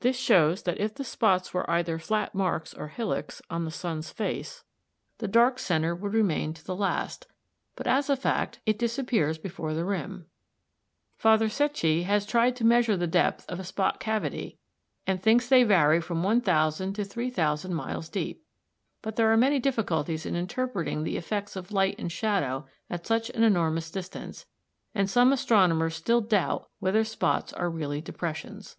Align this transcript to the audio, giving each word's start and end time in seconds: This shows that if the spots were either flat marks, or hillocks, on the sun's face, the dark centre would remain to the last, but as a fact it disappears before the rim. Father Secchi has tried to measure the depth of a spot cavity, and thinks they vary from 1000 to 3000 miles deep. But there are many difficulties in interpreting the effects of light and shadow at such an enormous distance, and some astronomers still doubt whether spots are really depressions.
This 0.00 0.18
shows 0.18 0.64
that 0.64 0.76
if 0.76 0.94
the 0.94 1.02
spots 1.02 1.54
were 1.54 1.70
either 1.70 1.98
flat 1.98 2.34
marks, 2.34 2.74
or 2.74 2.88
hillocks, 2.88 3.40
on 3.48 3.64
the 3.64 3.70
sun's 3.70 4.10
face, 4.10 4.62
the 5.16 5.26
dark 5.26 5.58
centre 5.58 5.94
would 5.94 6.12
remain 6.12 6.52
to 6.52 6.62
the 6.62 6.76
last, 6.76 7.26
but 7.74 7.86
as 7.86 8.10
a 8.10 8.14
fact 8.16 8.60
it 8.66 8.78
disappears 8.78 9.38
before 9.38 9.72
the 9.72 9.86
rim. 9.86 10.26
Father 11.16 11.48
Secchi 11.48 12.02
has 12.04 12.26
tried 12.26 12.54
to 12.56 12.66
measure 12.66 12.98
the 12.98 13.06
depth 13.06 13.48
of 13.48 13.58
a 13.58 13.64
spot 13.64 13.98
cavity, 13.98 14.58
and 15.06 15.22
thinks 15.22 15.48
they 15.48 15.62
vary 15.64 16.02
from 16.02 16.22
1000 16.22 16.92
to 16.92 17.02
3000 17.02 17.72
miles 17.72 18.10
deep. 18.10 18.44
But 19.00 19.16
there 19.16 19.32
are 19.32 19.38
many 19.38 19.58
difficulties 19.58 20.26
in 20.26 20.36
interpreting 20.36 21.04
the 21.04 21.16
effects 21.16 21.56
of 21.56 21.72
light 21.72 21.98
and 21.98 22.12
shadow 22.12 22.66
at 22.90 23.06
such 23.06 23.30
an 23.30 23.42
enormous 23.42 23.90
distance, 23.90 24.44
and 24.94 25.08
some 25.08 25.32
astronomers 25.32 25.94
still 25.94 26.20
doubt 26.20 26.68
whether 26.78 27.04
spots 27.04 27.54
are 27.54 27.70
really 27.70 28.02
depressions. 28.02 28.76